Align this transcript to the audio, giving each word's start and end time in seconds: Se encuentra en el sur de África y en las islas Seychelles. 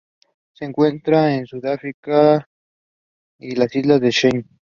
Se 0.53 0.65
encuentra 0.65 1.31
en 1.31 1.41
el 1.41 1.47
sur 1.47 1.61
de 1.61 1.73
África 1.73 2.49
y 3.37 3.53
en 3.53 3.59
las 3.59 3.75
islas 3.75 3.99
Seychelles. 3.99 4.45